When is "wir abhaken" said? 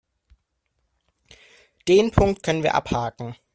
2.63-3.35